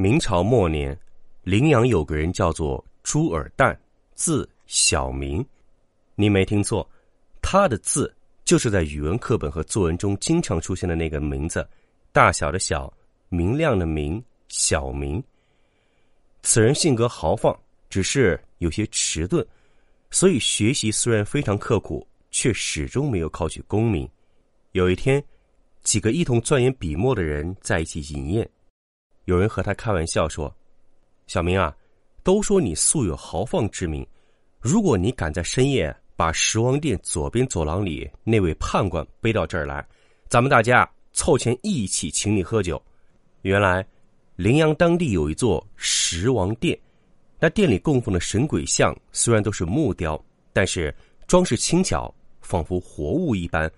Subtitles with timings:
[0.00, 0.98] 明朝末年，
[1.42, 3.76] 陵阳有个人叫做朱尔旦，
[4.14, 5.44] 字小明。
[6.14, 6.88] 你没听错，
[7.42, 8.10] 他的字
[8.42, 11.68] 就是在语文课本和作文中经常出现的那个名字，
[12.12, 12.90] 大小的小，
[13.28, 15.22] 明亮的明，小明。
[16.40, 17.54] 此人性格豪放，
[17.90, 19.46] 只是有些迟钝，
[20.10, 24.08] 所以学习虽然非常刻苦，却始终没有考取功名。
[24.72, 25.22] 有一天，
[25.82, 28.50] 几个一同钻研笔墨的人在一起饮宴。
[29.30, 30.52] 有人和他开玩笑说
[31.28, 31.72] ：“小明啊，
[32.24, 34.04] 都说你素有豪放之名，
[34.58, 39.86] 如果你敢在深夜把十王殿左边走廊里那位判官背到这儿来，
[40.28, 42.82] 咱们大家凑钱一起请你喝酒。”
[43.42, 43.86] 原来，
[44.34, 46.76] 陵阳当地有一座十王殿，
[47.38, 50.20] 那殿里供奉的神鬼像虽然都是木雕，
[50.52, 50.92] 但是
[51.28, 53.70] 装饰轻巧，仿佛活物一般。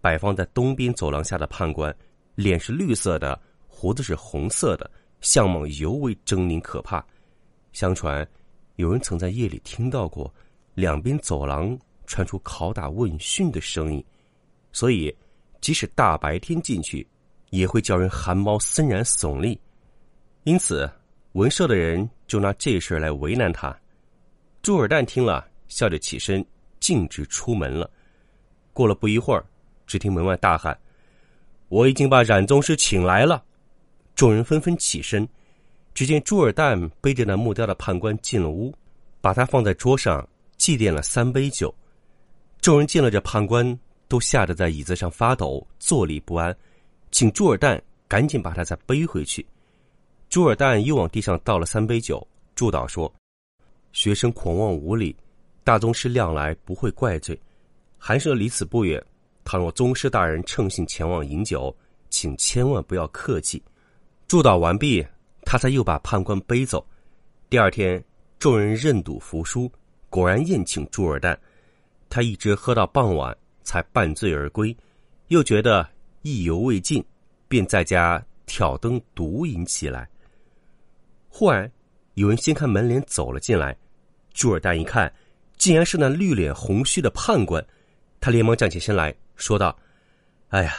[0.00, 1.94] 摆放在东边走廊下的判官，
[2.34, 3.38] 脸是绿色的。
[3.86, 7.06] 胡子是红色的，相貌尤为狰狞可怕。
[7.72, 8.28] 相传，
[8.74, 10.34] 有人曾在夜里听到过
[10.74, 14.04] 两边走廊传出拷打问讯的声音，
[14.72, 15.16] 所以
[15.60, 17.06] 即使大白天进去，
[17.50, 19.56] 也会叫人汗毛森然耸立。
[20.42, 20.90] 因此，
[21.34, 23.72] 文社的人就拿这事来为难他。
[24.62, 26.44] 朱尔旦听了，笑着起身，
[26.80, 27.88] 径直出门了。
[28.72, 29.46] 过了不一会儿，
[29.86, 30.76] 只听门外大喊
[31.70, 33.44] ：“我已经把冉宗师请来了。”
[34.16, 35.28] 众人纷纷起身，
[35.92, 38.74] 只见朱尔旦背着那木雕的判官进了屋，
[39.20, 41.72] 把他放在桌上祭奠了三杯酒。
[42.62, 43.78] 众人见了这判官，
[44.08, 46.56] 都吓得在椅子上发抖，坐立不安，
[47.10, 47.78] 请朱尔旦
[48.08, 49.44] 赶紧把他再背回去。
[50.30, 53.12] 朱尔旦又往地上倒了三杯酒，祝祷说
[53.92, 55.14] ：“学生狂妄无礼，
[55.62, 57.38] 大宗师量来不会怪罪。
[57.98, 59.04] 寒舍离此不远，
[59.44, 61.74] 倘若宗师大人乘兴前往饮酒，
[62.08, 63.62] 请千万不要客气。”
[64.28, 65.06] 祝祷完毕，
[65.44, 66.84] 他才又把判官背走。
[67.48, 68.02] 第二天，
[68.40, 69.70] 众人认赌服输，
[70.10, 71.36] 果然宴请朱尔旦。
[72.08, 74.76] 他一直喝到傍晚，才半醉而归。
[75.28, 75.88] 又觉得
[76.22, 77.04] 意犹未尽，
[77.46, 80.08] 便在家挑灯独饮起来。
[81.28, 81.70] 忽然，
[82.14, 83.76] 有人掀开门帘走了进来。
[84.34, 85.12] 朱尔旦一看，
[85.56, 87.64] 竟然是那绿脸红须的判官。
[88.18, 89.76] 他连忙站起身来说道
[90.50, 90.74] ：“哎呀，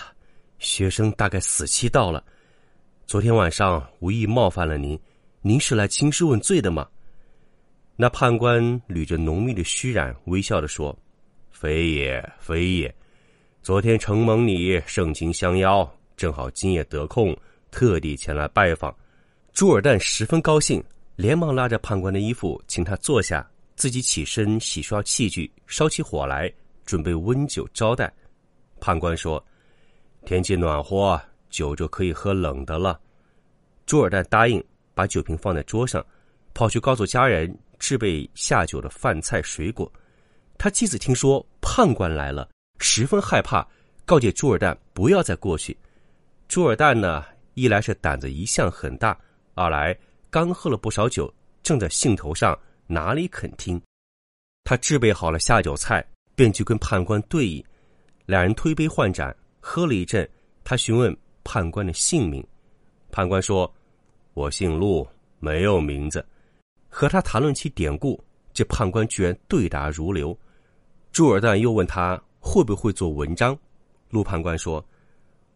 [0.60, 2.22] 学生大概死期到了。”
[3.08, 5.00] 昨天晚上无意冒犯了您，
[5.42, 6.86] 您是来兴师问罪的吗？
[7.96, 10.94] 那判官捋着浓密的须髯，微笑的说
[11.50, 12.94] ：“非也，非也。
[13.64, 17.34] 昨天承蒙你盛情相邀，正好今夜得空，
[17.72, 18.94] 特地前来拜访。”
[19.56, 20.84] 朱尔旦十分高兴，
[21.16, 26.52] 连忙拉着判官的衣服，请他坐下，自己起身洗刷器具，烧起火来，
[26.86, 28.12] 准备温酒招待。
[28.82, 29.42] 判官说
[30.28, 31.18] ：“天气暖和。”
[31.50, 33.00] 酒就可以喝冷的了。
[33.86, 34.64] 朱尔旦答应，
[34.94, 36.06] 把酒瓶放在桌上，
[36.54, 39.92] 跑去告诉家人制备下酒的饭菜水果。
[40.58, 42.50] 他妻子听说判官来了，
[42.80, 43.66] 十分害怕，
[44.06, 45.78] 告诫朱尔旦不要再过去。
[46.48, 49.18] 朱尔旦呢，一来是胆子一向很大，
[49.54, 49.98] 二来
[50.30, 52.58] 刚喝了不少酒，正在兴头上，
[52.88, 53.82] 哪里肯听？
[54.64, 56.06] 他制备好了下酒菜，
[56.36, 57.64] 便去跟判官对饮。
[58.26, 60.30] 两人推杯换盏，喝了一阵，
[60.64, 61.16] 他询问。
[61.50, 62.46] 判官的姓名，
[63.10, 63.74] 判官说
[64.36, 65.08] ：“我姓陆，
[65.40, 66.24] 没有名字。”
[66.92, 68.22] 和他谈论起典故，
[68.54, 70.38] 这判官居然对答如流。
[71.14, 73.58] 朱尔旦又问他会不会做文章，
[74.10, 74.86] 陆判官说：“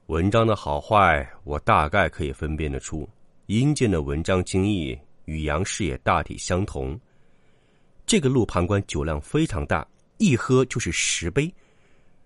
[0.08, 3.08] 文章的好坏，我大概可以分辨得出。
[3.48, 6.98] 阴间的文章精义与阳世也大体相同。”
[8.08, 9.86] 这个陆判官酒量非常大，
[10.20, 11.54] 一喝就是十杯。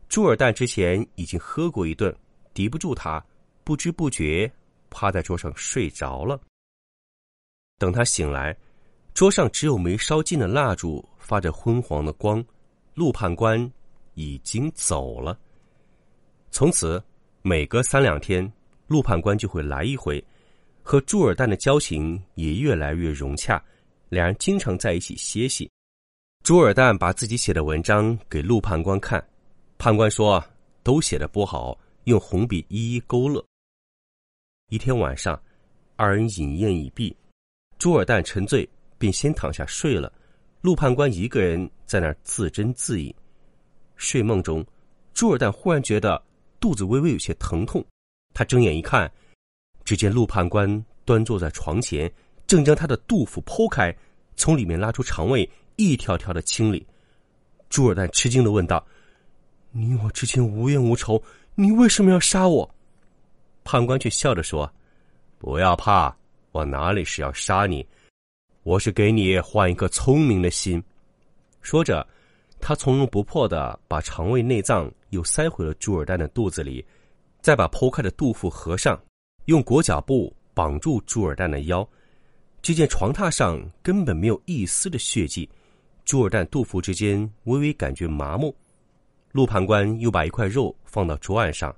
[0.07, 2.16] 朱尔旦之前已经喝过一顿，
[2.54, 3.24] 敌不住他。
[3.66, 4.50] 不知不觉，
[4.92, 6.40] 趴在桌上睡着了。
[7.80, 8.56] 等他醒来，
[9.16, 12.46] 桌上只有没烧尽的蜡烛发着昏黄的光。
[12.94, 13.70] 陆判官
[14.14, 15.38] 已经走了。
[16.52, 17.04] 从此，
[17.42, 18.50] 每隔三两天，
[18.88, 20.24] 陆判官就会来一回，
[20.84, 23.62] 和朱尔旦的交情也越来越融洽，
[24.10, 25.70] 两人经常在一起歇息。
[26.44, 29.22] 朱尔旦把自己写的文章给陆判官看，
[29.80, 30.42] 判官说
[30.84, 33.44] ：“都写的不好，用红笔一一勾勒。”
[34.75, 35.42] 一天晚上，
[35.95, 37.16] 二人饮宴已毕，
[37.80, 38.68] 朱尔旦沉醉，
[38.98, 40.12] 便先躺下睡了。
[40.60, 43.16] 陆判官一个人在那儿自斟自饮。
[43.95, 44.66] 睡梦中，
[45.13, 46.22] 朱尔旦忽然觉得
[46.60, 47.81] 肚子微微有些疼痛，
[48.33, 49.10] 他睁眼一看，
[49.86, 52.12] 只见陆判官端坐在床前，
[52.45, 53.95] 正将他的肚腹剖开，
[54.36, 56.86] 从里面拉出肠胃，一条条的清理。
[57.69, 58.86] 朱尔旦吃惊的问道
[59.71, 61.24] ：“你我之间无冤无仇，
[61.56, 62.69] 你为什么要杀我？”
[63.66, 64.72] 判官却笑着说
[65.38, 66.16] ：“不要怕，
[66.54, 67.86] 我哪里是要杀你，
[68.64, 70.82] 我是给你换一颗聪明的心。”
[71.62, 72.08] 说着。
[72.62, 76.84] 他从容不迫的把肠胃内脏又塞回了朱尔丹的肚子里，
[77.42, 79.00] 再把剖开的肚腹合上，
[79.46, 81.88] 用裹脚布绑住朱尔丹的腰。
[82.64, 85.48] 只见床榻上根本没有一丝的血迹，
[86.06, 88.56] 朱尔丹肚腹之间微微感觉麻木。
[89.34, 91.76] 陆判官又把一块肉放到桌案上，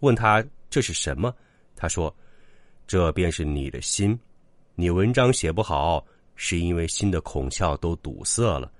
[0.00, 1.34] 问他这是什么？
[1.76, 2.14] 他说
[2.86, 4.18] ：“这便是你的心，
[4.74, 6.04] 你文章写不好，
[6.34, 8.70] 是因为心的孔窍都堵塞了。”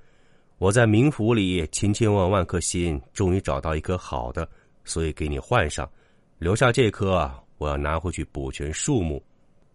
[0.59, 4.49] 我在冥府里千千万万颗心，终于找到一颗好的，
[4.85, 5.89] 所以给你换上，
[6.39, 9.25] 留下这颗，我要拿回去补全数目。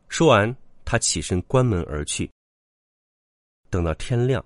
[0.10, 2.30] 说完，他起身关门而去。
[3.70, 4.44] 等到天亮，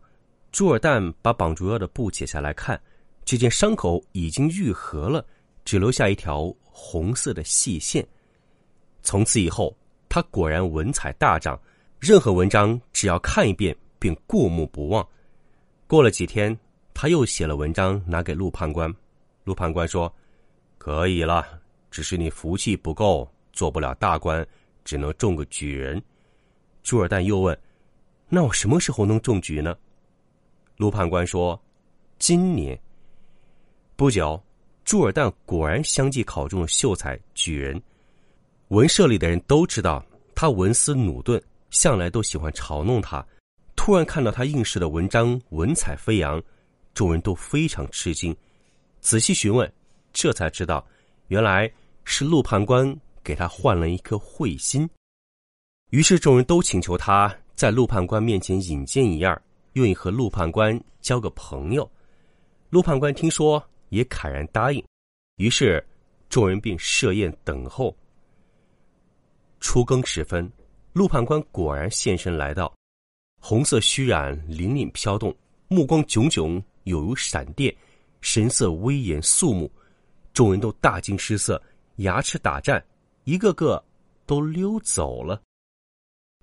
[0.51, 2.79] 朱尔旦把绑住腰的布解下来看，
[3.25, 5.25] 只见伤口已经愈合了，
[5.65, 8.07] 只留下一条红色的细线。
[9.01, 9.75] 从此以后，
[10.07, 11.59] 他果然文采大涨，
[12.00, 15.06] 任何文章只要看一遍便过目不忘。
[15.88, 16.56] 过了几天，
[16.94, 18.94] 他又写了文章拿给陆判官。
[19.44, 20.13] 陆判官说
[20.77, 21.44] ：“可以了，
[21.89, 24.47] 只是你福气不够，做不了大官，
[24.85, 26.00] 只能中个举人。”
[26.83, 27.57] 朱尔旦又问
[28.29, 29.75] ：“那我什么时候能中举呢？”
[30.77, 31.59] 陆判官说
[32.19, 32.79] ：“今年。”
[33.95, 34.39] 不久，
[34.88, 37.80] 朱尔旦果然相继考中了秀才、举人。
[38.69, 40.01] 文社里的人都知道
[40.34, 43.24] 他文思努钝，向来都喜欢嘲弄他。
[43.75, 46.42] 突然看到他应试的文章文采飞扬，
[46.94, 48.34] 众人都非常吃惊。
[49.01, 49.69] 仔细询问，
[50.13, 50.88] 这才知道，
[51.28, 51.69] 原来
[52.06, 54.89] 是陆判官给他换了一颗慧心。
[55.89, 59.42] 于是众人都请求他在陆判官面前引荐一二，
[59.74, 61.92] 愿意和陆判官交个朋友。
[62.69, 64.84] 陆判官听说，也慨然答应。
[65.38, 65.86] 于是
[66.30, 67.95] 众人便设宴等候。
[69.60, 70.51] 初更时分，
[70.94, 72.74] 陆判官果然现身来到。
[73.39, 75.36] 红色须髯凛凛飘动，
[75.68, 77.74] 目光炯炯，有如闪电，
[78.22, 79.72] 神色威严肃穆，
[80.34, 81.62] 众人都大惊失色，
[81.98, 82.84] 牙齿打颤，
[83.25, 83.84] 一个个
[84.25, 85.42] 都溜走了。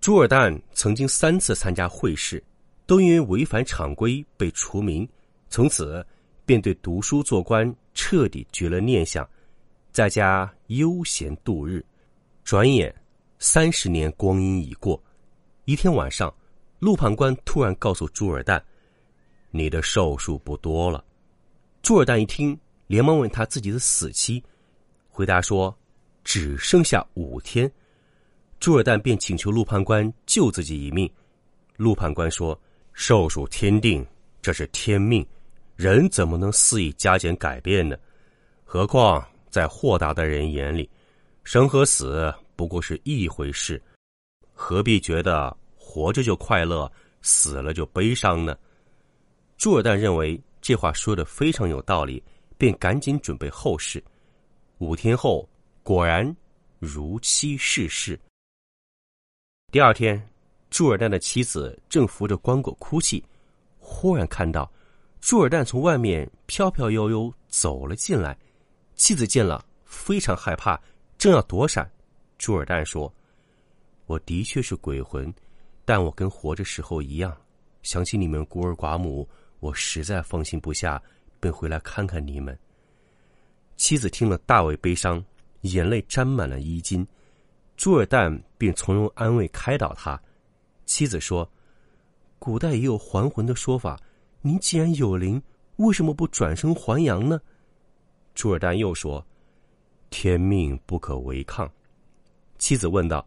[0.00, 2.42] 朱尔旦曾经三次参加会试，
[2.86, 5.08] 都因为违反常规被除名，
[5.48, 6.06] 从此
[6.46, 9.28] 便对读书做官彻底绝了念想，
[9.92, 11.84] 在家悠闲度日。
[12.44, 12.94] 转眼
[13.38, 15.02] 三十年光阴已过，
[15.64, 16.32] 一天晚上。
[16.80, 18.60] 陆判官突然告诉朱尔旦
[19.50, 21.02] ：“你的寿数不多了。”
[21.80, 22.58] 朱尔旦一听，
[22.88, 24.44] 连忙问他自己的死期，
[25.08, 25.74] 回答说
[26.22, 27.70] ：“只剩下五天。”
[28.60, 31.10] 朱尔旦便请求陆判官救自己一命。
[31.76, 32.60] 陆判官说
[32.92, 34.06] ：“寿数天定，
[34.42, 35.26] 这是天命，
[35.76, 37.96] 人怎么能肆意加减改变呢？
[38.64, 40.88] 何况在豁达的人眼里，
[41.42, 43.82] 生和死不过是一回事，
[44.52, 46.90] 何必觉得？”活着就快乐，
[47.22, 48.58] 死了就悲伤呢。
[49.56, 52.20] 朱尔旦认为这话说的非常有道理，
[52.58, 54.02] 便赶紧准备后事。
[54.78, 55.48] 五天后，
[55.84, 56.34] 果然
[56.80, 58.18] 如期逝世。
[59.70, 60.20] 第二天，
[60.68, 63.24] 朱尔旦的妻子正扶着棺椁哭泣，
[63.78, 64.68] 忽然看到
[65.24, 68.36] 朱尔旦从外面飘飘悠悠走了进来。
[68.94, 70.78] 妻子见了，非常害怕，
[71.16, 71.90] 正要躲闪。
[72.36, 73.10] 朱尔旦说
[74.04, 75.32] ：“我的确是鬼魂。”
[75.82, 77.34] 但我跟活着时候一样，
[77.82, 79.26] 想起你们孤儿寡母，
[79.60, 81.02] 我实在放心不下，
[81.40, 82.56] 便回来看看你们。
[83.78, 85.24] 妻子听了大为悲伤，
[85.62, 87.06] 眼泪沾满了衣襟。
[87.78, 90.20] 朱尔旦便从容安慰开导他。
[90.84, 91.50] 妻子说
[92.38, 93.98] ：“古代也有还魂的说法，
[94.46, 95.42] 您既然有灵，
[95.76, 97.40] 为什么不转生还阳呢？”
[98.36, 99.26] 朱尔旦又说
[100.10, 101.70] ：“天命不可违抗。”
[102.58, 103.26] 妻子问道：“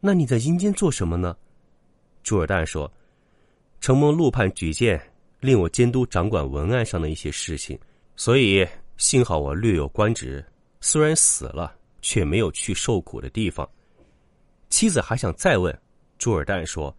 [0.00, 1.36] 那你在阴间做什么呢？”
[2.24, 2.90] 朱尔旦说
[3.78, 4.98] ：“承蒙陆判举荐，
[5.40, 7.78] 令我监督掌管文案上的一些事情，
[8.16, 10.42] 所以幸好我略有官职。
[10.80, 13.68] 虽然死了，却没有去受苦的地方。”
[14.70, 15.78] 妻子还想再问，
[16.16, 16.96] 朱尔旦说：“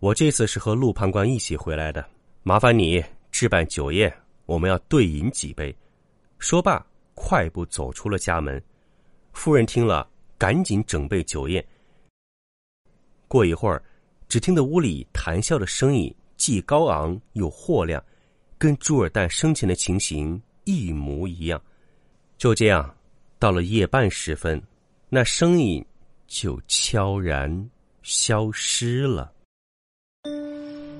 [0.00, 2.06] 我这次是和陆判官一起回来的，
[2.48, 4.10] 麻烦你置办酒宴，
[4.46, 5.76] 我们要对饮几杯。”
[6.40, 8.58] 说罢，快步走出了家门。
[9.34, 11.62] 夫人听了，赶紧准备酒宴。
[13.28, 13.84] 过一会儿，
[14.30, 18.02] 只听得屋里谈笑的声音既高昂又豁亮，
[18.56, 21.62] 跟朱尔旦生前的情形一模一样。
[22.38, 22.96] 就这样，
[23.38, 24.58] 到了夜半时分，
[25.10, 25.84] 那声音
[26.26, 27.70] 就悄然
[28.02, 29.34] 消失了。